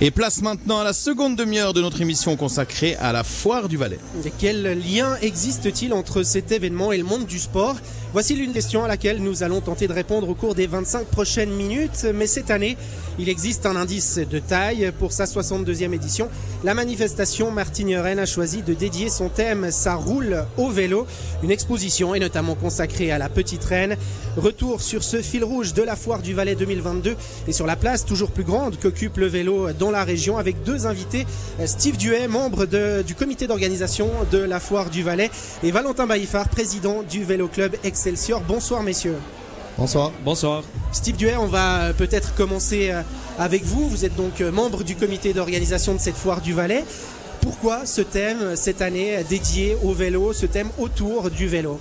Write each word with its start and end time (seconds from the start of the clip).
Et 0.00 0.12
place 0.12 0.42
maintenant 0.42 0.78
à 0.78 0.84
la 0.84 0.92
seconde 0.92 1.34
demi-heure 1.34 1.72
de 1.72 1.80
notre 1.80 2.00
émission 2.00 2.36
consacrée 2.36 2.94
à 3.00 3.12
la 3.12 3.24
foire 3.24 3.68
du 3.68 3.76
Valais. 3.76 3.98
Quel 4.38 4.78
lien 4.78 5.16
existe-t-il 5.22 5.92
entre 5.92 6.22
cet 6.22 6.52
événement 6.52 6.92
et 6.92 6.98
le 6.98 7.02
monde 7.02 7.26
du 7.26 7.40
sport? 7.40 7.74
Voici 8.12 8.36
l'une 8.36 8.52
question 8.52 8.84
à 8.84 8.88
laquelle 8.88 9.20
nous 9.20 9.42
allons 9.42 9.60
tenter 9.60 9.88
de 9.88 9.92
répondre 9.92 10.28
au 10.28 10.34
cours 10.34 10.54
des 10.54 10.68
25 10.68 11.04
prochaines 11.06 11.50
minutes. 11.50 12.06
Mais 12.14 12.28
cette 12.28 12.50
année, 12.50 12.76
il 13.18 13.28
existe 13.28 13.66
un 13.66 13.74
indice 13.74 14.18
de 14.18 14.38
taille 14.38 14.92
pour 15.00 15.12
sa 15.12 15.24
62e 15.24 15.92
édition. 15.92 16.28
La 16.62 16.74
manifestation 16.74 17.50
Martigny-Rennes 17.50 18.20
a 18.20 18.24
choisi 18.24 18.62
de 18.62 18.74
dédier 18.74 19.10
son 19.10 19.28
thème 19.28 19.70
Ça 19.72 19.94
roule 19.94 20.44
au 20.56 20.70
vélo. 20.70 21.08
Une 21.42 21.50
exposition 21.50 22.14
est 22.14 22.20
notamment 22.20 22.54
consacrée 22.54 23.10
à 23.10 23.18
la 23.18 23.28
Petite 23.28 23.64
Reine. 23.64 23.96
Retour 24.36 24.80
sur 24.80 25.02
ce 25.02 25.20
fil 25.20 25.42
rouge 25.42 25.74
de 25.74 25.82
la 25.82 25.96
foire 25.96 26.22
du 26.22 26.34
Valais 26.34 26.54
2022 26.54 27.16
et 27.48 27.52
sur 27.52 27.66
la 27.66 27.76
place 27.76 28.06
toujours 28.06 28.30
plus 28.30 28.44
grande 28.44 28.78
qu'occupe 28.78 29.16
le 29.16 29.26
vélo 29.26 29.66
la 29.90 30.04
région 30.04 30.38
avec 30.38 30.62
deux 30.62 30.86
invités. 30.86 31.26
Steve 31.66 31.96
Duet, 31.96 32.28
membre 32.28 32.66
du 33.02 33.14
comité 33.14 33.46
d'organisation 33.46 34.10
de 34.30 34.38
la 34.38 34.60
foire 34.60 34.90
du 34.90 35.02
Valais 35.02 35.30
et 35.62 35.70
Valentin 35.70 36.06
Baïfard, 36.06 36.48
président 36.48 37.02
du 37.02 37.24
vélo 37.24 37.48
club 37.48 37.76
Excelsior. 37.84 38.40
Bonsoir 38.42 38.82
messieurs. 38.82 39.16
Bonsoir. 39.78 40.10
Bonsoir. 40.24 40.64
Steve 40.90 41.16
Duet, 41.16 41.36
on 41.36 41.46
va 41.46 41.92
peut-être 41.96 42.34
commencer 42.34 42.90
euh, 42.90 43.02
avec 43.38 43.62
vous. 43.62 43.88
Vous 43.88 44.04
êtes 44.04 44.16
donc 44.16 44.40
euh, 44.40 44.50
membre 44.50 44.82
du 44.82 44.96
comité 44.96 45.32
d'organisation 45.32 45.94
de 45.94 46.00
cette 46.00 46.16
foire 46.16 46.40
du 46.40 46.52
Valais. 46.52 46.84
Pourquoi 47.40 47.86
ce 47.86 48.00
thème 48.00 48.56
cette 48.56 48.82
année 48.82 49.22
dédié 49.28 49.76
au 49.84 49.92
vélo, 49.92 50.32
ce 50.32 50.46
thème 50.46 50.68
autour 50.78 51.30
du 51.30 51.46
vélo? 51.46 51.78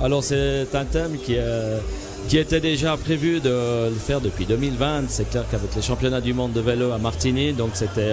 Alors 0.00 0.24
c'est 0.24 0.74
un 0.74 0.84
thème 0.86 1.18
qui, 1.18 1.34
euh, 1.36 1.78
qui 2.26 2.38
était 2.38 2.60
déjà 2.60 2.96
prévu 2.96 3.40
de 3.40 3.88
le 3.88 3.94
faire 3.94 4.20
depuis 4.20 4.46
2020. 4.46 5.04
C'est 5.08 5.30
clair 5.30 5.44
qu'avec 5.50 5.74
les 5.74 5.82
championnats 5.82 6.20
du 6.20 6.34
monde 6.34 6.52
de 6.52 6.60
vélo 6.60 6.92
à 6.92 6.98
Martigny, 6.98 7.52
donc 7.52 7.70
c'était 7.74 8.12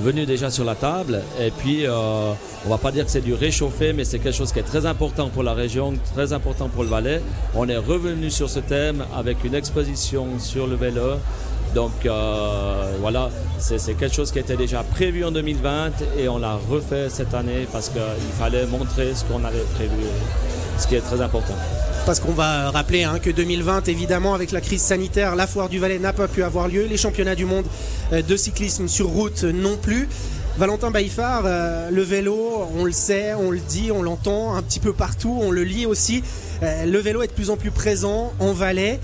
venu 0.00 0.26
déjà 0.26 0.50
sur 0.50 0.64
la 0.64 0.74
table. 0.74 1.22
Et 1.40 1.50
puis, 1.50 1.86
euh, 1.86 2.32
on 2.66 2.68
va 2.68 2.78
pas 2.78 2.92
dire 2.92 3.04
que 3.04 3.10
c'est 3.10 3.20
du 3.20 3.34
réchauffé, 3.34 3.92
mais 3.92 4.04
c'est 4.04 4.18
quelque 4.18 4.36
chose 4.36 4.52
qui 4.52 4.58
est 4.58 4.64
très 4.64 4.86
important 4.86 5.28
pour 5.28 5.42
la 5.42 5.54
région, 5.54 5.94
très 6.14 6.32
important 6.32 6.68
pour 6.68 6.82
le 6.82 6.88
Valais. 6.88 7.22
On 7.54 7.68
est 7.68 7.76
revenu 7.76 8.30
sur 8.30 8.48
ce 8.50 8.60
thème 8.60 9.04
avec 9.16 9.44
une 9.44 9.54
exposition 9.54 10.26
sur 10.38 10.66
le 10.66 10.76
vélo. 10.76 11.18
Donc 11.74 12.04
euh, 12.04 12.92
voilà, 13.00 13.30
c'est 13.58 13.94
quelque 13.94 14.14
chose 14.14 14.30
qui 14.30 14.38
était 14.38 14.58
déjà 14.58 14.82
prévu 14.82 15.24
en 15.24 15.30
2020 15.30 15.92
et 16.18 16.28
on 16.28 16.36
l'a 16.38 16.58
refait 16.70 17.08
cette 17.08 17.32
année 17.32 17.66
parce 17.72 17.88
qu'il 17.88 18.02
fallait 18.38 18.66
montrer 18.66 19.14
ce 19.14 19.24
qu'on 19.24 19.42
avait 19.42 19.64
prévu, 19.74 20.04
ce 20.82 20.88
qui 20.88 20.96
est 20.96 21.00
très 21.00 21.20
important 21.20 21.54
parce 22.04 22.18
qu'on 22.18 22.32
va 22.32 22.70
rappeler 22.70 23.04
hein, 23.04 23.20
que 23.20 23.30
2020, 23.30 23.86
évidemment, 23.88 24.34
avec 24.34 24.50
la 24.50 24.60
crise 24.60 24.82
sanitaire, 24.82 25.36
la 25.36 25.46
foire 25.46 25.68
du 25.68 25.78
Valais 25.78 26.00
n'a 26.00 26.12
pas 26.12 26.26
pu 26.26 26.42
avoir 26.42 26.66
lieu, 26.66 26.86
les 26.86 26.96
championnats 26.96 27.36
du 27.36 27.44
monde 27.44 27.64
euh, 28.12 28.22
de 28.22 28.36
cyclisme 28.36 28.88
sur 28.88 29.06
route 29.06 29.44
non 29.44 29.76
plus. 29.76 30.08
Valentin 30.58 30.90
Baïfard, 30.90 31.44
euh, 31.46 31.90
le 31.90 32.02
vélo, 32.02 32.68
on 32.76 32.84
le 32.84 32.92
sait, 32.92 33.34
on 33.34 33.52
le 33.52 33.60
dit, 33.60 33.92
on 33.92 34.02
l'entend 34.02 34.54
un 34.54 34.62
petit 34.62 34.80
peu 34.80 34.92
partout, 34.92 35.38
on 35.40 35.52
le 35.52 35.62
lit 35.62 35.86
aussi. 35.86 36.24
Euh, 36.62 36.86
le 36.86 36.98
vélo 36.98 37.22
est 37.22 37.28
de 37.28 37.32
plus 37.32 37.50
en 37.50 37.56
plus 37.56 37.70
présent 37.70 38.32
en 38.40 38.52
Valais. 38.52 38.98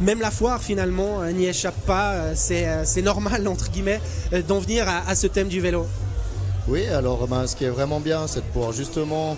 Même 0.00 0.20
la 0.20 0.30
foire 0.30 0.62
finalement 0.62 1.24
n'y 1.24 1.46
échappe 1.46 1.80
pas. 1.86 2.36
C'est 2.36 3.02
normal 3.02 3.48
entre 3.48 3.68
guillemets 3.68 4.00
d'en 4.46 4.60
venir 4.60 4.86
à, 4.88 5.12
ce 5.16 5.26
thème 5.26 5.48
du 5.48 5.60
vélo. 5.60 5.88
Oui, 6.68 6.86
alors 6.86 7.26
ben, 7.26 7.48
ce 7.48 7.56
qui 7.56 7.64
est 7.64 7.68
vraiment 7.68 7.98
bien, 7.98 8.28
c'est 8.28 8.38
de 8.38 8.44
pouvoir 8.44 8.70
justement 8.70 9.36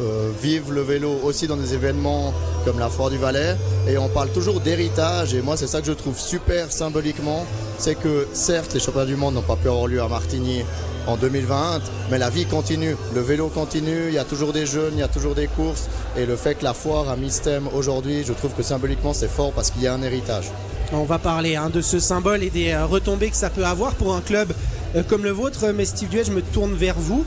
euh, 0.00 0.30
vivre 0.40 0.72
le 0.72 0.80
vélo 0.80 1.20
aussi 1.22 1.46
dans 1.46 1.56
des 1.56 1.74
événements 1.74 2.32
comme 2.64 2.78
la 2.78 2.88
Foire 2.88 3.10
du 3.10 3.18
Valais. 3.18 3.56
Et 3.88 3.98
on 3.98 4.08
parle 4.08 4.30
toujours 4.30 4.60
d'héritage. 4.60 5.34
Et 5.34 5.42
moi, 5.42 5.56
c'est 5.56 5.66
ça 5.66 5.80
que 5.80 5.86
je 5.86 5.92
trouve 5.92 6.18
super 6.18 6.70
symboliquement. 6.72 7.44
C'est 7.78 7.94
que 7.94 8.26
certes, 8.32 8.74
les 8.74 8.80
championnats 8.80 9.06
du 9.06 9.16
monde 9.16 9.34
n'ont 9.34 9.42
pas 9.42 9.56
pu 9.56 9.68
avoir 9.68 9.86
lieu 9.86 10.00
à 10.00 10.08
Martigny 10.08 10.62
en 11.06 11.16
2020, 11.16 11.80
mais 12.10 12.18
la 12.18 12.30
vie 12.30 12.46
continue. 12.46 12.96
Le 13.14 13.20
vélo 13.20 13.48
continue. 13.48 14.08
Il 14.08 14.14
y 14.14 14.18
a 14.18 14.24
toujours 14.24 14.52
des 14.52 14.66
jeunes, 14.66 14.92
il 14.94 15.00
y 15.00 15.02
a 15.02 15.08
toujours 15.08 15.34
des 15.34 15.46
courses. 15.46 15.88
Et 16.16 16.26
le 16.26 16.36
fait 16.36 16.54
que 16.54 16.64
la 16.64 16.74
foire 16.74 17.08
a 17.08 17.16
mis 17.16 17.30
ce 17.30 17.42
thème 17.42 17.68
aujourd'hui, 17.74 18.22
je 18.24 18.32
trouve 18.32 18.52
que 18.52 18.62
symboliquement, 18.62 19.12
c'est 19.12 19.30
fort 19.30 19.52
parce 19.52 19.70
qu'il 19.70 19.82
y 19.82 19.86
a 19.86 19.94
un 19.94 20.02
héritage. 20.02 20.50
On 20.92 21.04
va 21.04 21.18
parler 21.18 21.56
hein, 21.56 21.70
de 21.70 21.80
ce 21.80 21.98
symbole 21.98 22.42
et 22.42 22.50
des 22.50 22.72
euh, 22.72 22.84
retombées 22.84 23.30
que 23.30 23.36
ça 23.36 23.48
peut 23.48 23.64
avoir 23.64 23.94
pour 23.94 24.14
un 24.14 24.20
club 24.20 24.52
euh, 24.94 25.02
comme 25.02 25.24
le 25.24 25.30
vôtre. 25.30 25.72
Mais 25.74 25.86
Steve 25.86 26.10
Duet, 26.10 26.24
je 26.24 26.32
me 26.32 26.42
tourne 26.42 26.74
vers 26.74 26.98
vous 26.98 27.24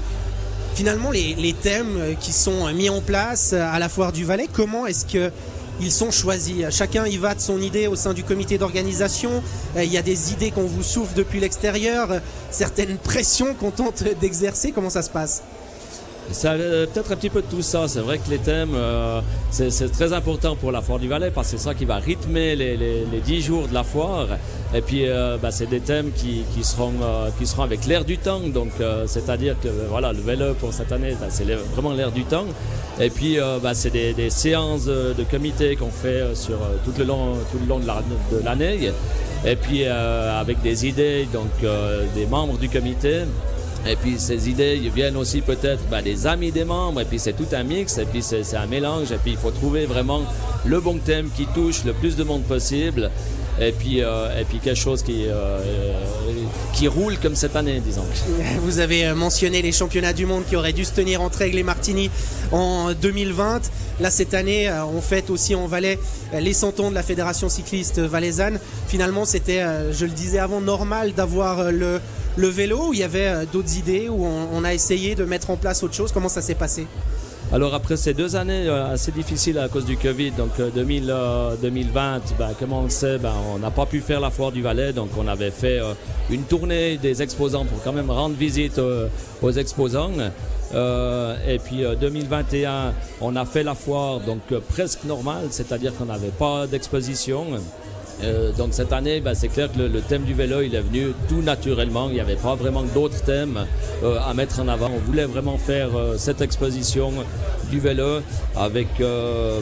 finalement 0.75 1.09
les, 1.11 1.53
thèmes 1.53 1.97
euh, 1.97 2.13
qui 2.19 2.33
sont 2.33 2.71
mis 2.73 2.89
en 2.89 3.01
place 3.01 3.53
euh, 3.53 3.61
à 3.63 3.79
la 3.79 3.89
foire 3.89 4.11
du 4.11 4.25
Valais, 4.25 4.47
comment 4.51 4.85
est-ce 4.85 5.05
que 5.05 5.31
ils 5.81 5.91
sont 5.91 6.11
choisis? 6.11 6.69
Chacun 6.69 7.05
y 7.05 7.17
va 7.17 7.35
de 7.35 7.41
son 7.41 7.59
idée 7.59 7.87
au 7.87 7.95
sein 7.95 8.13
du 8.13 8.23
comité 8.23 8.57
d'organisation. 8.57 9.43
Euh, 9.75 9.83
il 9.83 9.91
y 9.91 9.97
a 9.97 10.01
des 10.01 10.31
idées 10.31 10.51
qu'on 10.51 10.65
vous 10.65 10.83
souffle 10.83 11.13
depuis 11.15 11.39
l'extérieur, 11.39 12.09
certaines 12.49 12.97
pressions 12.97 13.53
qu'on 13.53 13.71
tente 13.71 14.03
d'exercer. 14.21 14.71
Comment 14.71 14.89
ça 14.89 15.01
se 15.01 15.09
passe? 15.09 15.43
Ça 16.31 16.55
peut-être 16.55 17.11
un 17.11 17.15
petit 17.15 17.29
peu 17.29 17.41
de 17.41 17.47
tout 17.47 17.61
ça. 17.61 17.87
C'est 17.87 17.99
vrai 17.99 18.17
que 18.17 18.29
les 18.29 18.39
thèmes, 18.39 18.73
euh, 18.73 19.21
c'est 19.51 19.91
très 19.91 20.11
important 20.11 20.55
pour 20.55 20.71
la 20.71 20.81
foire 20.81 20.97
du 20.97 21.07
Valais 21.07 21.29
parce 21.29 21.51
que 21.51 21.57
c'est 21.57 21.63
ça 21.63 21.75
qui 21.75 21.85
va 21.85 21.97
rythmer 21.97 22.55
les, 22.55 22.75
les 22.77 23.19
10 23.23 23.41
jours 23.41 23.67
de 23.67 23.73
la 23.73 23.83
foire. 23.83 24.27
Et 24.75 24.81
puis, 24.81 25.07
euh, 25.07 25.37
bah, 25.41 25.51
c'est 25.51 25.67
des 25.67 25.79
thèmes 25.79 26.11
qui, 26.11 26.43
seront, 26.63 26.93
euh, 27.01 27.29
qui 27.39 27.47
seront 27.47 27.63
avec 27.63 27.85
l'air 27.85 28.03
du 28.03 28.17
temps. 28.17 28.41
Donc, 28.41 28.71
c'est-à-dire 29.05 29.55
que 29.61 29.69
voilà, 29.89 30.11
le 30.11 30.19
vélo 30.19 30.53
pour 30.55 30.73
cette 30.73 30.91
année, 30.91 31.15
bah, 31.19 31.27
c'est 31.29 31.45
vraiment 31.45 31.93
l'air 31.93 32.11
du 32.11 32.25
temps. 32.25 32.45
Et 32.99 33.09
puis, 33.09 33.37
bah, 33.63 33.73
c'est 33.73 33.91
des, 33.91 34.13
des, 34.13 34.29
séances 34.29 34.85
de 34.85 35.23
comité 35.29 35.75
qu'on 35.75 35.91
fait 35.91 36.35
sur 36.35 36.57
tout 36.83 36.93
le 36.97 37.05
long, 37.05 37.35
tout 37.51 37.59
le 37.59 37.67
long 37.67 37.79
de 37.79 38.43
l'année. 38.43 38.91
Et 39.45 39.55
puis, 39.55 39.85
avec 39.85 40.61
des 40.61 40.85
idées 40.85 41.27
donc 41.31 41.51
des 42.13 42.25
membres 42.25 42.57
du 42.57 42.69
comité. 42.69 43.21
Et 43.87 43.95
puis 43.95 44.15
ces 44.17 44.49
idées 44.49 44.77
viennent 44.93 45.17
aussi 45.17 45.41
peut-être 45.41 45.83
ben, 45.91 46.01
des 46.01 46.25
amis 46.25 46.51
des 46.51 46.65
membres, 46.65 47.01
et 47.01 47.05
puis 47.05 47.19
c'est 47.19 47.33
tout 47.33 47.47
un 47.53 47.63
mix, 47.63 47.97
et 47.97 48.05
puis 48.05 48.21
c'est 48.23 48.55
un 48.55 48.65
mélange, 48.65 49.11
et 49.11 49.17
puis 49.17 49.31
il 49.31 49.37
faut 49.37 49.51
trouver 49.51 49.85
vraiment 49.85 50.23
le 50.65 50.79
bon 50.79 50.97
thème 50.97 51.29
qui 51.35 51.45
touche 51.47 51.83
le 51.85 51.93
plus 51.93 52.15
de 52.15 52.23
monde 52.23 52.43
possible, 52.43 53.11
et 53.59 53.71
puis, 53.71 54.03
euh, 54.03 54.39
et 54.39 54.43
puis 54.43 54.59
quelque 54.59 54.79
chose 54.79 55.01
qui, 55.01 55.25
euh, 55.27 55.59
qui 56.73 56.87
roule 56.87 57.17
comme 57.17 57.35
cette 57.35 57.55
année, 57.55 57.79
disons. 57.79 58.03
Vous 58.61 58.79
avez 58.79 59.13
mentionné 59.13 59.61
les 59.61 59.71
championnats 59.71 60.13
du 60.13 60.25
monde 60.25 60.43
qui 60.49 60.55
auraient 60.55 60.73
dû 60.73 60.83
se 60.83 60.91
tenir 60.91 61.21
entre 61.21 61.41
Aigle 61.41 61.59
et 61.59 61.63
Martigny 61.63 62.09
en 62.51 62.91
2020. 62.93 63.61
Là, 64.01 64.09
cette 64.09 64.33
année, 64.33 64.67
euh, 64.67 64.83
on 64.85 64.99
fête 64.99 65.29
aussi 65.29 65.55
en 65.55 65.67
Valais 65.67 65.99
les 66.33 66.53
100 66.53 66.79
ans 66.81 66.89
de 66.89 66.95
la 66.95 67.03
Fédération 67.03 67.47
cycliste 67.47 67.99
valaisanne. 67.99 68.59
Finalement, 68.87 69.23
c'était, 69.23 69.63
je 69.93 70.05
le 70.05 70.11
disais 70.11 70.39
avant, 70.39 70.59
normal 70.59 71.13
d'avoir 71.13 71.71
le 71.71 72.01
le 72.37 72.47
vélo 72.47 72.91
il 72.93 72.99
y 72.99 73.03
avait 73.03 73.27
euh, 73.27 73.45
d'autres 73.51 73.77
idées 73.77 74.09
où 74.09 74.25
on, 74.25 74.63
a 74.63 74.73
essayé 74.73 75.15
de 75.15 75.23
mettre 75.25 75.49
en 75.49 75.57
place 75.57 75.83
autre 75.83 75.93
chose? 75.93 76.11
Comment 76.11 76.29
ça 76.29 76.41
s'est 76.41 76.55
passé? 76.55 76.87
Alors 77.51 77.73
après 77.73 77.95
ces 77.95 78.13
deux 78.13 78.35
années 78.35 78.67
euh, 78.67 78.93
assez 78.93 79.11
difficiles 79.11 79.59
à 79.59 79.69
cause 79.69 79.85
du 79.85 79.97
Covid, 79.97 80.31
donc 80.31 80.59
2000, 80.59 81.09
euh, 81.09 81.55
2020, 81.61 82.21
ben, 82.37 82.49
comme 82.59 82.73
on 82.73 82.83
le 82.83 82.89
sait, 82.89 83.17
ben, 83.17 83.33
on 83.53 83.59
n'a 83.59 83.71
pas 83.71 83.85
pu 83.85 84.01
faire 84.01 84.19
la 84.19 84.31
foire 84.31 84.51
du 84.51 84.61
Valais, 84.61 84.93
donc 84.93 85.09
on 85.17 85.27
avait 85.27 85.51
fait 85.51 85.79
une 86.29 86.43
tournée 86.43 86.97
des 86.97 87.21
exposants 87.21 87.65
pour 87.65 87.81
quand 87.83 87.93
même 87.93 88.09
rendre 88.09 88.35
visite 88.35 88.81
aux 89.41 89.51
exposants. 89.51 90.11
et 90.73 91.59
puis 91.63 91.83
2021, 92.01 92.93
on 93.21 93.35
a 93.35 93.45
fait 93.45 93.63
la 93.63 93.75
foire 93.75 94.19
donc 94.21 94.41
presque 94.69 95.03
normale, 95.05 95.47
c'est-à-dire 95.51 95.95
qu'on 95.95 96.05
n'avait 96.05 96.29
pas 96.29 96.65
d'exposition. 96.67 97.45
Euh, 98.23 98.51
donc 98.53 98.69
cette 98.71 98.93
année, 98.93 99.19
bah, 99.19 99.35
c'est 99.35 99.49
clair 99.49 99.71
que 99.71 99.79
le, 99.79 100.01
thème 100.01 100.23
du 100.23 100.33
vélo, 100.33 100.61
il 100.61 100.73
est 100.75 100.81
venu 100.81 101.13
tout 101.27 101.41
naturellement. 101.41 102.07
Il 102.09 102.15
n'y 102.15 102.19
avait 102.21 102.35
pas 102.35 102.55
vraiment 102.55 102.83
d'autres 102.83 103.21
thèmes 103.23 103.65
euh, 104.03 104.17
à 104.25 104.33
mettre 104.33 104.59
en 104.59 104.67
avant. 104.67 104.89
On 104.93 104.99
voulait 104.99 105.25
vraiment 105.25 105.57
faire 105.57 105.89
euh, 105.95 106.15
cette 106.17 106.41
exposition 106.41 107.11
du 107.69 107.79
vélo 107.79 108.21
avec 108.55 108.87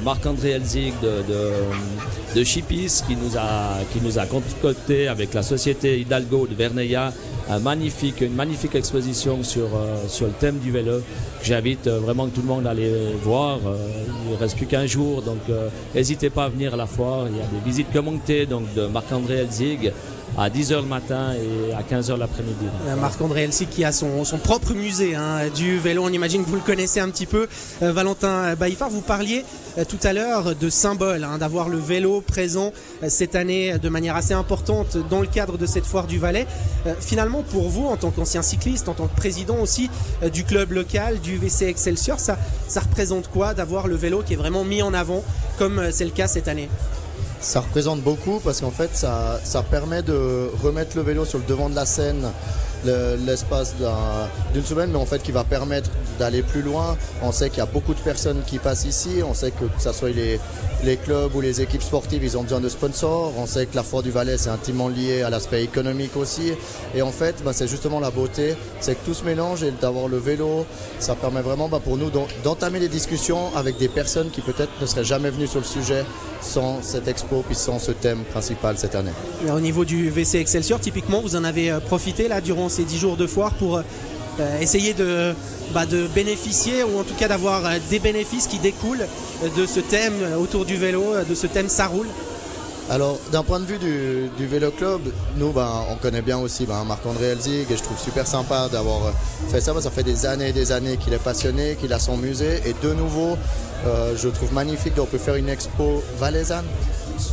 Marc-André 0.03 0.52
Elzig 0.52 0.94
de, 1.02 2.44
Chipis 2.44 3.02
qui 3.08 3.16
nous 3.16 3.38
a 3.38 3.78
qui 3.94 4.19
a 4.19 4.25
concocté 4.25 5.07
avec 5.07 5.33
la 5.33 5.42
société 5.42 6.00
Hidalgo 6.00 6.48
de 6.48 6.54
Verneia 6.54 7.13
une 7.50 8.36
magnifique 8.36 8.75
exposition 8.75 9.44
sur, 9.44 9.68
sur 10.07 10.28
le 10.28 10.34
thème 10.34 10.60
du 10.60 10.72
vélo. 10.72 11.01
J'invite 11.44 11.88
vraiment 11.88 12.28
tout 12.28 12.42
le 12.42 12.48
monde 12.48 12.68
à 12.68 12.72
aller 12.72 12.92
voir. 13.24 13.60
il 14.25 14.31
ne 14.31 14.38
reste 14.38 14.57
plus 14.57 14.66
qu'un 14.66 14.86
jour, 14.86 15.22
donc 15.22 15.42
n'hésitez 15.94 16.30
pas 16.30 16.45
à 16.45 16.50
venir 16.50 16.74
à 16.74 16.78
la 16.78 16.86
foire. 16.86 17.28
Il 17.30 17.38
y 17.38 17.42
a 17.42 17.45
des 17.45 17.66
visites 17.66 17.92
commentées 17.92 18.45
donc 18.45 18.74
de 18.74 18.88
Marc-André 18.88 19.36
Elzig 19.36 19.92
à 20.38 20.50
10h 20.50 20.75
le 20.77 20.88
matin 20.88 21.33
et 21.33 21.74
à 21.74 21.81
15h 21.81 22.18
l'après-midi. 22.18 22.65
Euh, 22.88 22.95
Marc-André 22.95 23.44
Elzig 23.44 23.69
qui 23.69 23.83
a 23.83 23.91
son, 23.91 24.25
son 24.25 24.38
propre 24.38 24.74
musée 24.74 25.15
hein, 25.15 25.50
du 25.53 25.77
vélo, 25.77 26.03
on 26.03 26.09
imagine 26.09 26.44
que 26.44 26.50
vous 26.50 26.56
le 26.56 26.62
connaissez 26.62 27.00
un 27.00 27.09
petit 27.09 27.25
peu. 27.25 27.47
Euh, 27.81 27.91
Valentin 27.91 28.56
Baïfard, 28.56 28.89
vous 28.89 29.01
parliez 29.01 29.45
euh, 29.77 29.85
tout 29.85 30.00
à 30.03 30.13
l'heure 30.13 30.56
de 30.56 30.69
symbole, 30.69 31.24
hein, 31.24 31.38
d'avoir 31.38 31.69
le 31.69 31.77
vélo 31.77 32.21
présent 32.21 32.71
cette 33.07 33.35
année 33.35 33.77
de 33.77 33.89
manière 33.89 34.15
assez 34.15 34.33
importante 34.33 34.97
dans 35.09 35.21
le 35.21 35.27
cadre 35.27 35.57
de 35.57 35.65
cette 35.65 35.85
foire 35.85 36.07
du 36.07 36.18
Valais. 36.18 36.47
finalement, 37.00 37.44
pour 37.44 37.69
vous, 37.69 37.88
en 37.88 37.97
tant 37.97 38.12
qu'ancien 38.12 38.41
cycliste, 38.41 38.89
en 38.89 38.94
tant 38.94 39.07
que 39.07 39.15
président 39.15 39.57
aussi 39.57 39.89
du 40.33 40.44
club 40.44 40.71
local, 40.71 41.19
du 41.19 41.38
VC 41.38 41.63
Excelsior, 41.63 42.19
ça, 42.19 42.38
ça 42.68 42.81
représente 42.81 43.27
quoi 43.30 43.53
d'avoir 43.53 43.88
le 43.88 43.95
vélo 43.95 44.24
qui 44.25 44.33
est 44.33 44.38
vraiment 44.38 44.63
mis 44.63 44.81
en 44.81 44.94
avant 44.94 45.24
comme 45.57 45.91
c'est 45.91 46.06
le 46.06 46.12
cas 46.12 46.27
cette 46.27 46.47
année? 46.47 46.69
Ça 47.44 47.60
représente 47.60 48.00
beaucoup 48.00 48.40
parce 48.40 48.62
qu'en 48.62 48.72
fait, 48.72 48.92
ça, 48.94 49.42
ça 49.44 49.63
permet 49.63 50.01
de 50.01 50.50
remettre 50.63 50.95
le 50.95 51.04
vélo 51.04 51.25
sur 51.25 51.40
le 51.40 51.44
devant 51.44 51.69
de 51.69 51.75
la 51.75 51.86
scène 51.86 52.31
l'espace 52.85 53.75
d'un- 53.80 54.27
d'une 54.53 54.63
semaine, 54.65 54.89
mais 54.91 54.97
en 54.97 55.06
fait 55.06 55.21
qui 55.21 55.31
va 55.31 55.44
permettre 55.44 55.89
d'aller 56.19 56.41
plus 56.44 56.62
loin. 56.62 56.95
On 57.21 57.31
sait 57.31 57.50
qu'il 57.50 57.59
y 57.59 57.62
a 57.62 57.65
beaucoup 57.65 57.94
de 57.94 58.00
personnes 58.00 58.41
qui 58.45 58.59
passent 58.59 58.85
ici. 58.85 59.21
On 59.27 59.33
sait 59.33 59.51
que 59.51 59.65
que 59.65 59.81
ce 59.81 59.91
soit 59.91 60.09
les, 60.09 60.39
les 60.83 60.97
clubs 60.97 61.33
ou 61.35 61.41
les 61.41 61.62
équipes 61.62 61.81
sportives, 61.81 62.24
ils 62.24 62.38
ont 62.38 62.44
besoin 62.44 62.59
de 62.59 62.69
sponsors. 62.69 63.33
On 63.38 63.45
sait 63.47 63.65
que 63.65 63.75
la 63.75 63.83
Foire 63.83 64.03
du 64.03 64.12
Valais, 64.12 64.38
c'est 64.38 64.50
intimement 64.50 64.89
lié 64.89 65.24
à 65.24 65.30
l'aspect 65.30 65.63
économique 65.63 66.15
aussi. 66.18 66.53
Et 66.95 67.01
en 67.01 67.12
fait, 67.12 67.35
bah, 67.44 67.51
c'est 67.53 67.68
justement 67.68 68.00
la 68.00 68.12
beauté, 68.12 68.56
c'est 68.80 68.95
que 68.95 69.06
tout 69.06 69.13
se 69.13 69.24
mélange 69.24 69.63
et 69.63 69.71
d'avoir 69.81 70.07
le 70.07 70.18
vélo, 70.18 70.65
ça 71.00 71.15
permet 71.15 71.41
vraiment 71.41 71.68
bah, 71.69 71.80
pour 71.83 71.97
nous 71.97 72.09
d'en- 72.12 72.27
d'entamer 72.44 72.80
des 72.80 72.89
discussions 72.89 73.56
avec 73.56 73.77
des 73.77 73.88
personnes 73.88 74.30
qui 74.30 74.41
peut-être 74.41 74.71
ne 74.81 74.85
seraient 74.85 75.03
jamais 75.03 75.30
venues 75.31 75.47
sur 75.47 75.59
le 75.59 75.65
sujet 75.65 76.03
sans 76.41 76.81
cette 76.83 77.07
expo 77.07 77.44
puis 77.47 77.56
sans 77.56 77.80
ce 77.80 77.91
thème 77.91 78.24
principal 78.25 78.77
cette 78.77 78.95
année. 78.95 79.12
Au 79.51 79.59
niveau 79.62 79.85
du 79.85 80.09
VC 80.09 80.35
Excelsior, 80.39 80.80
typiquement, 80.80 81.21
vous 81.21 81.35
en 81.35 81.44
avez 81.45 81.71
euh, 81.71 81.80
profité 81.80 82.27
là 82.27 82.41
durant 82.41 82.68
ces 82.74 82.84
10 82.84 82.98
jours 82.98 83.18
de 83.18 83.28
foire 83.28 83.54
pour 83.54 83.78
euh, 84.40 84.60
essayer 84.60 84.94
de, 84.94 85.34
bah, 85.74 85.86
de 85.86 86.08
bénéficier 86.08 86.84
ou 86.84 87.00
en 87.00 87.04
tout 87.04 87.14
cas 87.14 87.28
d'avoir 87.28 87.66
euh, 87.66 87.78
des 87.92 88.00
bénéfices 88.00 88.48
qui 88.48 88.58
découlent 88.58 89.06
de 89.56 89.66
ce 89.68 89.80
thème 89.80 90.14
autour 90.40 90.66
du 90.66 90.75
vélo, 90.75 91.04
euh, 91.14 91.24
de 91.24 91.36
ce 91.36 91.46
thème 91.46 91.70
ça 91.70 91.86
roule. 91.86 92.08
Alors, 92.89 93.18
d'un 93.31 93.44
point 93.44 93.59
de 93.59 93.65
vue 93.65 93.77
du, 93.77 94.30
du 94.38 94.45
vélo 94.45 94.71
club, 94.71 95.01
nous, 95.38 95.51
ben, 95.51 95.69
on 95.89 95.95
connaît 95.95 96.21
bien 96.21 96.38
aussi 96.38 96.65
ben, 96.65 96.83
Marc-André 96.83 97.27
Elzig 97.27 97.65
et 97.71 97.77
je 97.77 97.81
trouve 97.83 97.97
super 97.97 98.27
sympa 98.27 98.68
d'avoir 98.69 99.07
euh, 99.07 99.12
fait 99.50 99.62
ça. 99.62 99.74
Ça 99.81 99.89
fait 99.89 100.03
des 100.03 100.25
années 100.25 100.50
et 100.50 100.53
des 100.53 100.71
années 100.71 100.97
qu'il 100.97 101.13
est 101.13 101.24
passionné, 101.24 101.75
qu'il 101.80 101.94
a 101.94 102.00
son 102.00 102.18
musée. 102.18 102.62
Et 102.65 102.75
de 102.85 102.94
nouveau, 102.94 103.38
euh, 103.85 104.15
je 104.18 104.27
trouve 104.30 104.53
magnifique 104.53 104.95
qu'on 104.95 105.06
peut 105.06 105.18
faire 105.18 105.35
une 105.35 105.50
expo 105.50 106.03
valaisanne 106.19 106.65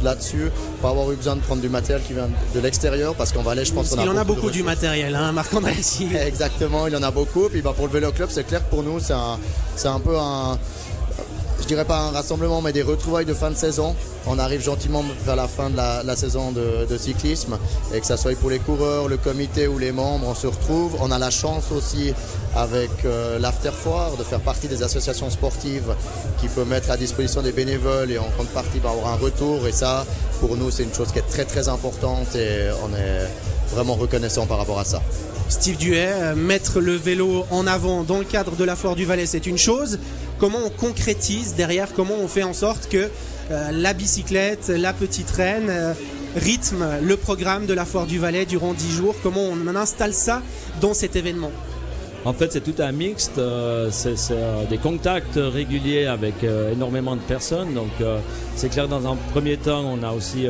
là-dessus, 0.03 0.51
pas 0.83 0.91
avoir 0.91 1.11
eu 1.11 1.17
besoin 1.17 1.37
de 1.37 1.41
prendre 1.41 1.63
du 1.63 1.69
matériel 1.69 2.05
qui 2.07 2.13
vient 2.13 2.29
de 2.55 2.61
l'extérieur 2.61 3.15
parce 3.15 3.33
qu'en 3.33 3.43
Valais, 3.43 3.65
je 3.65 3.73
pense 3.73 3.91
qu'on 3.91 3.99
a 3.99 4.05
Il 4.05 4.09
en 4.09 4.17
a 4.17 4.25
beaucoup 4.25 4.51
du 4.51 4.63
matériel, 4.63 5.15
hein, 5.15 5.33
Marc-André. 5.33 5.75
Exactement, 6.27 6.87
il 6.87 6.93
y 6.93 6.97
en 6.97 7.03
a 7.03 7.11
beaucoup. 7.11 7.49
Puis 7.49 7.63
bah, 7.63 7.73
pour 7.75 7.87
le 7.87 7.93
vélo 7.93 8.13
club, 8.13 8.29
c'est 8.31 8.45
clair 8.45 8.65
que 8.65 8.71
pour 8.71 8.83
nous, 8.83 9.01
c'est 9.01 9.13
un, 9.13 10.01
peu 10.01 10.17
un, 10.19 10.59
dirais 11.75 11.85
pas 11.85 12.01
un 12.01 12.11
rassemblement, 12.11 12.61
mais 12.63 12.73
des 12.73 12.83
retrouvailles 12.83 13.27
de 13.27 13.33
fin 13.33 13.49
de 13.49 13.55
saison. 13.55 13.95
On 14.27 14.41
arrive 14.41 14.61
gentiment 14.61 15.05
vers 15.25 15.37
la 15.37 15.47
fin 15.47 15.71
de 15.71 15.77
la, 15.77 16.17
saison 16.17 16.51
de, 16.51 16.97
cyclisme 16.99 17.59
et 17.95 18.01
que 18.01 18.07
ça 18.07 18.17
soit 18.17 18.37
pour 18.37 18.51
les 18.51 18.59
coureurs, 18.59 19.07
le 19.07 19.17
comité 19.17 19.69
ou 19.69 19.79
les 19.79 19.93
membres, 19.93 20.27
on 20.29 20.35
se 20.35 20.49
retrouve. 20.49 20.97
On 21.01 21.13
a 21.13 21.19
la 21.21 21.31
chance 21.31 21.71
aussi 21.71 22.13
avec 22.57 22.91
euh, 23.05 23.39
de 23.39 24.25
faire 24.25 24.41
partie 24.41 24.67
des 24.67 24.83
associations 24.83 25.31
sportives 25.31 25.95
qui 26.41 26.49
peut 26.49 26.65
mettre 26.65 26.91
à 26.91 26.97
disposition 26.97 27.41
des 27.41 27.53
bénévoles 27.53 28.11
et 28.11 28.19
en 28.19 28.31
contrepartie 28.37 28.79
avoir 28.85 29.13
un 29.13 29.17
retour. 29.17 29.69
Et 29.69 29.73
ça, 29.73 30.05
pour 30.41 30.57
nous, 30.57 30.73
c'est 30.73 30.83
une 30.83 30.93
chose 30.93 31.13
qui 31.13 31.21
est 31.21 31.29
très 31.31 31.45
très 31.45 31.69
importante 31.69 32.35
et 32.35 32.69
on 32.85 32.93
est 32.97 33.29
vraiment 33.73 33.95
reconnaissant 33.95 34.45
par 34.45 34.59
rapport 34.59 34.81
à 34.81 34.85
ça. 34.85 35.01
Steve 35.49 35.77
Duet, 35.77 36.13
euh, 36.13 36.35
mettre 36.37 36.81
le 36.81 36.95
vélo 36.95 37.45
en 37.51 37.67
avant 37.67 38.05
dans 38.05 38.19
le 38.19 38.25
cadre 38.25 38.55
de 38.55 38.65
la 38.65 38.77
Foire 38.77 38.95
du 38.95 39.05
Valais, 39.05 39.27
c'est 39.27 39.47
une 39.47 39.59
chose. 39.59 39.99
Comment 40.41 40.59
on 40.65 40.71
concrétise 40.71 41.55
derrière 41.55 41.89
Comment 41.95 42.15
on 42.21 42.27
fait 42.27 42.43
en 42.43 42.55
sorte 42.55 42.89
que 42.89 43.09
euh, 43.51 43.71
la 43.73 43.93
bicyclette, 43.93 44.69
la 44.69 44.93
petite 44.95 45.31
reine 45.31 45.69
euh, 45.69 45.93
rythme 46.37 46.85
le 47.03 47.17
programme 47.17 47.67
de 47.67 47.75
la 47.75 47.85
Foire 47.85 48.07
du 48.07 48.19
Valais 48.19 48.47
durant 48.47 48.73
10 48.73 48.93
jours 48.93 49.15
Comment 49.23 49.43
on 49.43 49.77
installe 49.77 50.15
ça 50.15 50.41
dans 50.81 50.95
cet 50.95 51.15
événement? 51.17 51.51
En 52.25 52.33
fait, 52.35 52.53
c'est 52.53 52.61
tout 52.63 52.81
un 52.83 52.93
mixte. 52.93 53.39
euh, 53.39 53.91
c'est 53.91 54.15
des 54.69 54.79
contacts 54.79 55.37
réguliers 55.37 56.07
avec 56.07 56.35
énormément 56.73 57.17
de 57.17 57.21
personnes. 57.23 57.73
Donc, 57.75 57.91
c'est 58.57 58.69
clair, 58.69 58.89
dans 58.89 59.11
un 59.11 59.17
premier 59.33 59.57
temps, 59.57 59.83
on 59.87 60.03
a 60.03 60.13
aussi 60.13 60.47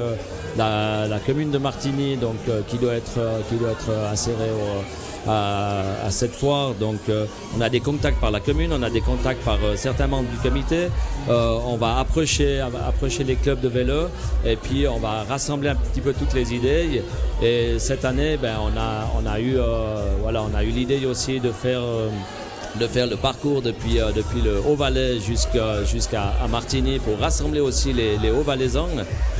la, 0.58 1.06
commune 1.24 1.52
de 1.52 1.58
Martigny, 1.58 2.16
donc 2.16 2.38
qui 2.68 2.76
doit 2.76 2.94
être 2.94 3.20
qui 3.48 3.54
doit 3.54 3.70
être 3.70 3.90
insérée 4.12 4.50
au- 4.50 4.84
à, 5.26 5.82
à 6.06 6.10
cette 6.10 6.34
foire. 6.34 6.74
Donc, 6.74 7.00
euh, 7.08 7.26
on 7.56 7.60
a 7.60 7.68
des 7.68 7.80
contacts 7.80 8.20
par 8.20 8.30
la 8.30 8.40
commune, 8.40 8.72
on 8.72 8.82
a 8.82 8.90
des 8.90 9.00
contacts 9.00 9.42
par 9.44 9.58
euh, 9.64 9.76
certains 9.76 10.06
membres 10.06 10.28
du 10.30 10.36
comité. 10.38 10.88
Euh, 11.28 11.58
on 11.66 11.76
va 11.76 11.98
approcher 11.98 12.60
approcher 12.60 13.24
les 13.24 13.36
clubs 13.36 13.60
de 13.60 13.68
vélo 13.68 14.08
et 14.44 14.56
puis 14.56 14.86
on 14.88 14.98
va 14.98 15.24
rassembler 15.28 15.70
un 15.70 15.76
petit 15.76 16.00
peu 16.00 16.12
toutes 16.12 16.34
les 16.34 16.54
idées. 16.54 17.02
Et 17.42 17.78
cette 17.78 18.04
année, 18.04 18.36
ben, 18.36 18.56
on 18.60 18.78
a 18.78 19.10
on 19.16 19.26
a 19.26 19.40
eu 19.40 19.58
voilà, 20.22 20.42
on 20.42 20.54
a 20.56 20.62
eu 20.62 20.70
l'idée 20.70 21.04
aussi 21.06 21.40
de 21.40 21.52
faire 21.52 21.82
de 22.78 22.86
faire 22.86 23.06
le 23.08 23.16
parcours 23.16 23.62
depuis, 23.62 24.00
euh, 24.00 24.12
depuis 24.14 24.40
le 24.40 24.58
Haut-Valais 24.60 25.18
jusqu'à 25.20 26.32
Martigny 26.50 26.98
pour 26.98 27.18
rassembler 27.18 27.60
aussi 27.60 27.92
les, 27.92 28.16
les 28.18 28.30
Hauts-Valaisans. 28.30 28.88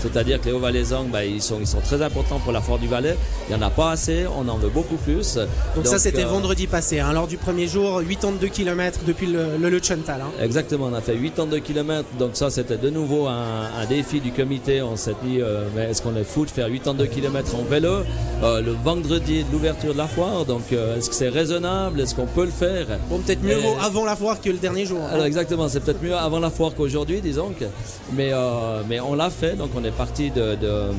C'est-à-dire 0.02 0.40
que 0.40 0.46
les 0.46 0.52
Hauts-Valaisans, 0.52 1.04
ben, 1.12 1.22
ils, 1.22 1.40
sont, 1.42 1.58
ils 1.60 1.66
sont 1.66 1.80
très 1.80 2.02
importants 2.02 2.38
pour 2.40 2.52
la 2.52 2.60
Foire 2.60 2.78
du 2.78 2.88
Valais. 2.88 3.16
Il 3.48 3.56
n'y 3.56 3.62
en 3.62 3.66
a 3.66 3.70
pas 3.70 3.92
assez, 3.92 4.24
on 4.36 4.48
en 4.48 4.56
veut 4.56 4.68
beaucoup 4.68 4.96
plus. 4.96 5.38
Donc, 5.76 5.86
ça, 5.86 5.98
c'était 5.98 6.24
euh, 6.24 6.28
vendredi 6.28 6.66
passé. 6.66 6.98
hein, 7.00 7.12
lors 7.12 7.26
du 7.28 7.36
premier 7.36 7.68
jour, 7.68 8.02
82 8.02 8.48
km 8.48 9.00
depuis 9.06 9.26
le, 9.26 9.56
le 9.60 9.70
Leuchtturmtal, 9.70 10.20
hein. 10.22 10.30
Exactement, 10.42 10.86
on 10.90 10.94
a 10.94 11.00
fait 11.00 11.14
82 11.16 11.58
km, 11.60 12.04
donc 12.18 12.30
ça 12.34 12.50
c'était 12.50 12.76
de 12.78 12.90
nouveau 12.90 13.26
un, 13.28 13.68
un 13.78 13.86
défi 13.86 14.20
du 14.20 14.32
comité. 14.32 14.82
On 14.82 14.96
s'est 14.96 15.14
dit, 15.22 15.40
euh, 15.40 15.64
mais 15.76 15.90
est-ce 15.90 16.02
qu'on 16.02 16.16
est 16.16 16.24
fou 16.24 16.44
de 16.46 16.50
faire 16.50 16.68
82 16.70 17.06
km 17.06 17.54
en 17.54 17.62
vélo? 17.64 17.98
Euh, 18.42 18.60
le 18.62 18.72
vendredi 18.72 19.44
de 19.44 19.52
l'ouverture 19.52 19.92
de 19.92 19.98
la 19.98 20.06
foire 20.06 20.44
Donc 20.44 20.72
euh, 20.72 20.96
est-ce 20.96 21.08
que 21.10 21.14
c'est 21.14 21.28
raisonnable? 21.28 22.00
Est-ce 22.00 22.14
qu'on 22.14 22.26
peut 22.26 22.44
le 22.44 22.50
faire? 22.50 22.86
Bon, 23.08 23.18
peut-être 23.18 23.42
mieux 23.42 23.58
Et- 23.58 23.62
vaut 23.62 23.76
avant 23.82 24.04
la 24.04 24.16
foire 24.16 24.40
que 24.40 24.48
le 24.50 24.58
dernier 24.58 24.86
jour. 24.86 25.00
hein. 25.02 25.10
Alors 25.12 25.26
exactement, 25.26 25.68
c'est 25.68 25.80
peut-être 25.80 26.02
mieux 26.02 26.14
avant 26.16 26.38
la 26.40 26.50
foire 26.50 26.74
qu'aujourd'hui, 26.74 27.20
disons. 27.20 27.50
que- 27.58 27.64
Mais, 28.14 28.30
euh, 28.32 28.82
mais 28.88 29.00
on 29.00 29.14
l'a 29.14 29.30
fait, 29.30 29.56
donc 29.56 29.70
on 29.76 29.84
est 29.84 29.90
parti 29.90 30.30
de, 30.30 30.54
de- 30.56 30.90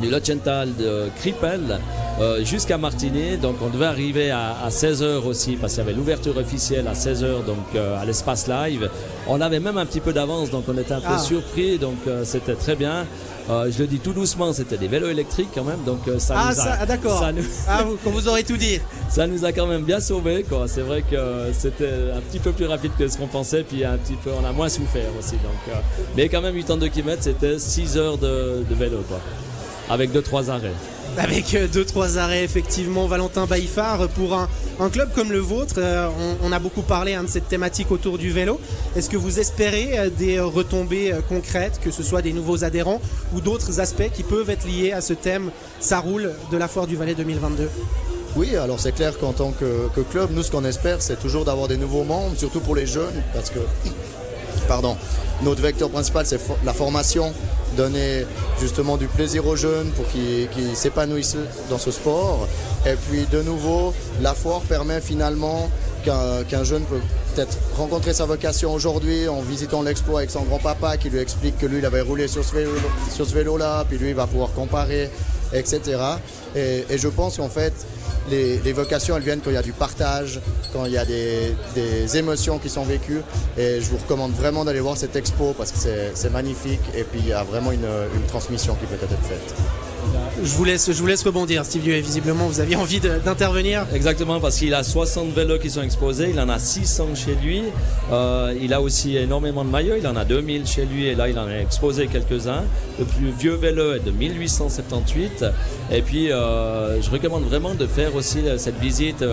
du 0.00 0.08
Lochental 0.10 0.68
de 0.76 1.08
Krippel 1.20 1.78
euh, 2.20 2.44
jusqu'à 2.44 2.78
Martigny. 2.78 3.36
Donc 3.36 3.56
on 3.62 3.68
devait 3.68 3.86
arriver 3.86 4.30
à, 4.30 4.68
16h 4.70 5.24
aussi, 5.26 5.56
parce 5.56 5.74
qu'il 5.74 5.82
y 5.82 5.86
avait 5.86 5.96
l'ouverture 5.96 6.36
officielle 6.36 6.86
à 6.88 6.94
16h 6.94 7.44
donc 7.44 7.58
euh, 7.74 8.00
à 8.00 8.04
l'espace 8.04 8.48
live. 8.48 8.88
On 9.28 9.40
avait 9.40 9.60
même 9.60 9.78
un 9.78 9.86
petit 9.86 10.00
peu 10.00 10.12
d'avance, 10.12 10.50
donc 10.50 10.64
on 10.68 10.76
était 10.78 10.94
un 10.94 11.00
peu 11.00 11.06
Ah. 11.14 11.18
surpris, 11.18 11.78
donc 11.78 11.98
euh, 12.08 12.24
c'était 12.24 12.54
très 12.54 12.74
bien. 12.76 13.06
Euh, 13.50 13.68
je 13.72 13.80
le 13.80 13.86
dis 13.88 13.98
tout 13.98 14.12
doucement, 14.12 14.52
c'était 14.52 14.76
des 14.78 14.86
vélos 14.86 15.08
électriques 15.08 15.48
quand 15.52 15.64
même, 15.64 15.82
donc 15.84 16.06
euh, 16.06 16.18
ça 16.20 16.34
Ah, 16.36 16.50
nous 16.52 16.60
a, 16.60 16.76
ah, 16.80 16.86
d'accord. 16.86 17.26
nous- 17.34 17.42
Ah, 17.68 17.82
vous, 17.82 17.98
quand 18.02 18.10
vous 18.10 18.28
aurez 18.28 18.44
tout 18.44 18.56
dit. 18.56 18.78
ça 19.08 19.26
nous 19.26 19.44
a 19.44 19.52
quand 19.52 19.66
même 19.66 19.82
bien 19.82 19.98
sauvé 20.00 20.44
quoi. 20.48 20.66
C'est 20.68 20.80
vrai 20.82 21.02
que 21.02 21.16
c'était 21.52 21.88
un 22.16 22.20
petit 22.20 22.38
peu 22.38 22.52
plus 22.52 22.66
rapide 22.66 22.92
que 22.96 23.08
ce 23.08 23.18
qu'on 23.18 23.26
pensait, 23.26 23.64
puis 23.64 23.84
un 23.84 23.96
petit 23.96 24.14
peu, 24.14 24.30
on 24.40 24.46
a 24.48 24.52
moins 24.52 24.68
souffert 24.68 25.10
aussi. 25.18 25.32
Donc, 25.32 25.60
euh, 25.68 25.72
mais 26.16 26.28
quand 26.28 26.40
même 26.40 26.54
82 26.54 26.88
km, 26.88 27.18
c'était 27.20 27.58
6 27.58 27.96
heures 27.96 28.16
de, 28.18 28.64
de 28.68 28.74
vélo 28.76 28.98
quoi, 29.08 29.18
avec 29.90 30.12
2-3 30.12 30.50
arrêts. 30.50 30.72
Avec 31.18 31.54
euh, 31.54 31.66
deux 31.68 31.84
trois 31.84 32.16
arrêts 32.16 32.42
effectivement, 32.42 33.06
Valentin 33.06 33.44
Baïfard 33.44 34.08
pour 34.08 34.32
un, 34.32 34.48
un 34.80 34.88
club 34.88 35.10
comme 35.14 35.30
le 35.30 35.40
vôtre. 35.40 35.74
euh, 35.76 36.08
on, 36.42 36.48
on 36.48 36.52
a 36.52 36.58
beaucoup 36.58 36.80
parlé 36.80 37.12
hein, 37.12 37.24
de 37.24 37.28
cette 37.28 37.48
thématique 37.48 37.90
autour 37.90 38.16
du 38.16 38.30
vélo. 38.30 38.58
Est-ce 38.96 39.10
que 39.10 39.18
vous 39.18 39.38
espérez 39.38 39.98
euh, 39.98 40.08
des 40.08 40.40
retombées 40.40 41.12
euh, 41.12 41.20
concrètes, 41.28 41.80
que 41.84 41.90
ce 41.90 42.02
soit 42.02 42.22
des 42.22 42.32
nouveaux 42.32 42.64
adhérents 42.64 42.98
ou 43.34 43.42
d'autres 43.42 43.78
aspects 43.78 44.10
qui 44.14 44.22
peuvent 44.22 44.48
être 44.48 44.66
liés 44.66 44.92
à 44.92 45.02
ce 45.02 45.12
thème 45.12 45.50
ça 45.80 46.00
roule 46.00 46.32
de 46.50 46.56
la 46.56 46.66
foire 46.66 46.86
du 46.86 46.96
Valais 46.96 47.14
2022 47.14 47.68
Oui, 48.36 48.56
alors 48.56 48.80
c'est 48.80 48.92
clair 48.92 49.18
qu'en 49.18 49.34
tant 49.34 49.50
que, 49.50 49.88
que 49.94 50.00
club, 50.00 50.30
nous 50.32 50.42
ce 50.42 50.50
qu'on 50.50 50.64
espère, 50.64 51.02
c'est 51.02 51.20
toujours 51.20 51.44
d'avoir 51.44 51.68
des 51.68 51.76
nouveaux 51.76 52.04
membres, 52.04 52.32
surtout 52.38 52.60
pour 52.60 52.74
les 52.74 52.86
jeunes, 52.86 53.22
parce 53.34 53.50
que, 53.50 53.58
pardon, 54.68 54.96
notre 55.42 55.60
vecteur 55.62 55.90
principal, 55.90 56.24
c'est 56.26 56.40
la 56.64 56.72
formation, 56.72 57.32
donner 57.76 58.26
justement 58.60 58.96
du 58.96 59.06
plaisir 59.06 59.46
aux 59.46 59.56
jeunes 59.56 59.90
pour 59.90 60.06
qu'ils 60.08 60.76
s'épanouissent 60.76 61.36
dans 61.70 61.78
ce 61.78 61.90
sport. 61.90 62.46
Et 62.86 62.94
puis 63.08 63.26
de 63.30 63.42
nouveau, 63.42 63.92
la 64.20 64.34
foire 64.34 64.60
permet 64.60 65.00
finalement 65.00 65.68
qu'un 66.04 66.64
jeune 66.64 66.82
peut 66.82 67.00
peut-être 67.34 67.56
rencontrer 67.76 68.12
sa 68.12 68.24
vocation 68.26 68.74
aujourd'hui 68.74 69.28
en 69.28 69.40
visitant 69.40 69.82
l'expo 69.82 70.16
avec 70.18 70.30
son 70.30 70.42
grand-papa 70.42 70.96
qui 70.96 71.08
lui 71.10 71.20
explique 71.20 71.58
que 71.58 71.66
lui, 71.66 71.78
il 71.78 71.86
avait 71.86 72.00
roulé 72.00 72.28
sur 72.28 72.44
ce 72.44 72.54
vélo- 72.54 73.34
vélo-là, 73.34 73.84
puis 73.88 73.98
lui, 73.98 74.08
il 74.10 74.14
va 74.14 74.26
pouvoir 74.26 74.52
comparer, 74.52 75.10
etc. 75.52 75.80
Et, 76.56 76.84
et 76.90 76.98
je 76.98 77.08
pense 77.08 77.36
qu'en 77.36 77.48
fait, 77.48 77.72
les, 78.30 78.58
les 78.58 78.72
vocations, 78.72 79.16
elles 79.16 79.22
viennent 79.22 79.40
quand 79.40 79.50
il 79.50 79.54
y 79.54 79.58
a 79.58 79.62
du 79.62 79.72
partage, 79.72 80.40
quand 80.72 80.86
il 80.86 80.92
y 80.92 80.98
a 80.98 81.04
des, 81.04 81.54
émotions 82.16 82.58
qui 82.58 82.68
sont 82.68 82.84
vécues. 82.84 83.20
Et 83.56 83.80
je 83.80 83.88
vous 83.90 83.96
recommande 83.98 84.32
vraiment 84.32 84.64
d'aller 84.64 84.80
voir 84.80 84.96
cette 84.96 85.16
expo 85.16 85.54
parce 85.56 85.72
que 85.72 85.78
c'est- 85.78 86.30
magnifique 86.30 86.80
et 86.96 87.04
puis 87.04 87.20
il 87.20 87.28
y 87.28 87.32
a 87.32 87.42
vraiment 87.42 87.72
une 87.72 87.86
transmission 88.28 88.74
qui 88.74 88.86
peut 88.86 88.94
être 88.94 89.22
faite. 89.28 89.54
Je 90.42 90.56
vous 90.56 90.64
laisse, 90.64 90.90
je 90.90 90.98
vous 90.98 91.06
laisse 91.06 91.22
rebondir, 91.22 91.64
Steve 91.64 91.82
Duet. 91.82 92.00
Visiblement, 92.00 92.46
vous 92.48 92.58
aviez 92.58 92.74
envie 92.74 93.00
d'intervenir. 93.00 93.86
Exactement, 93.94 94.40
parce 94.40 94.58
qu'il 94.58 94.74
a 94.74 94.82
60 94.82 95.32
vélos 95.32 95.58
qui 95.58 95.70
sont 95.70 95.82
exposés, 95.82 96.30
il 96.30 96.40
en 96.40 96.48
a 96.48 96.58
600 96.58 97.14
chez 97.14 97.36
lui. 97.42 97.62
Euh, 98.10 98.52
il 98.60 98.74
a 98.74 98.80
aussi 98.80 99.16
énormément 99.16 99.64
de 99.64 99.70
maillots, 99.70 99.94
il 99.98 100.06
en 100.06 100.16
a 100.16 100.24
2000 100.24 100.66
chez 100.66 100.84
lui 100.84 101.06
et 101.06 101.14
là 101.14 101.28
il 101.28 101.38
en 101.38 101.46
a 101.46 101.58
exposé 101.58 102.08
quelques-uns. 102.08 102.64
Le 102.98 103.04
plus 103.04 103.30
vieux 103.30 103.54
vélo 103.54 103.94
est 103.94 104.00
de 104.04 104.10
1878. 104.10 105.44
Et 105.92 106.02
puis 106.02 106.32
euh, 106.32 107.00
je 107.00 107.10
recommande 107.10 107.44
vraiment 107.44 107.74
de 107.74 107.86
faire 107.86 108.16
aussi 108.16 108.40
euh, 108.40 108.58
cette 108.58 108.78
visite 108.80 109.24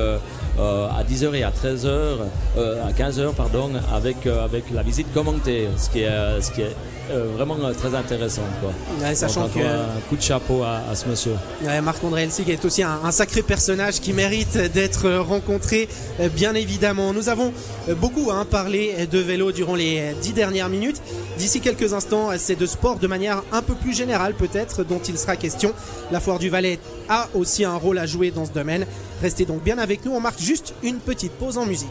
à 0.59 1.03
10h 1.03 1.33
et 1.35 1.43
à 1.43 1.51
13h, 1.51 1.87
euh, 1.87 2.85
à 2.87 2.91
15h, 2.91 3.33
pardon, 3.33 3.69
avec, 3.93 4.25
euh, 4.27 4.43
avec 4.43 4.65
la 4.73 4.83
visite 4.83 5.11
commentée, 5.13 5.67
ce 5.77 5.89
qui 5.89 6.01
est, 6.01 6.07
euh, 6.07 6.41
ce 6.41 6.51
qui 6.51 6.61
est 6.61 6.75
euh, 7.11 7.25
vraiment 7.35 7.55
euh, 7.63 7.73
très 7.73 7.95
intéressant. 7.95 8.43
Quoi. 8.61 8.71
Ouais, 9.01 9.15
sachant 9.15 9.43
Donc, 9.43 9.53
que 9.53 9.59
Un 9.59 9.99
coup 10.09 10.15
de 10.15 10.21
chapeau 10.21 10.61
à, 10.63 10.81
à 10.91 10.95
ce 10.95 11.07
monsieur. 11.07 11.33
Ouais, 11.63 11.81
Marc-André 11.81 12.23
Elsig 12.23 12.49
est 12.49 12.63
aussi 12.65 12.83
un, 12.83 12.99
un 13.03 13.11
sacré 13.11 13.41
personnage 13.41 13.99
qui 13.99 14.13
mérite 14.13 14.57
d'être 14.73 15.05
euh, 15.05 15.21
rencontré, 15.21 15.87
euh, 16.19 16.29
bien 16.29 16.53
évidemment. 16.53 17.13
Nous 17.13 17.29
avons 17.29 17.51
euh, 17.87 17.95
beaucoup 17.95 18.29
hein, 18.31 18.45
parlé 18.49 19.07
de 19.09 19.19
vélo 19.19 19.51
durant 19.51 19.75
les 19.75 19.99
euh, 19.99 20.13
dix 20.21 20.33
dernières 20.33 20.69
minutes. 20.69 21.01
D'ici 21.37 21.61
quelques 21.61 21.93
instants, 21.93 22.29
euh, 22.31 22.35
c'est 22.37 22.55
de 22.59 22.65
sport 22.65 22.97
de 22.99 23.07
manière 23.07 23.43
un 23.51 23.61
peu 23.61 23.73
plus 23.75 23.95
générale 23.95 24.33
peut-être 24.33 24.83
dont 24.83 24.99
il 25.07 25.17
sera 25.17 25.35
question. 25.35 25.73
La 26.11 26.19
Foire 26.19 26.37
du 26.37 26.49
Valais 26.49 26.79
a 27.07 27.27
aussi 27.33 27.63
un 27.65 27.75
rôle 27.75 27.97
à 27.97 28.05
jouer 28.05 28.29
dans 28.31 28.45
ce 28.45 28.51
domaine. 28.51 28.85
Restez 29.21 29.45
donc 29.45 29.63
bien 29.63 29.77
avec 29.79 30.05
nous, 30.05 30.11
on 30.11 30.19
marque 30.21 30.39
juste 30.49 30.73
une 30.81 30.97
petite 30.97 31.33
pause 31.33 31.59
en 31.59 31.65
musique. 31.67 31.87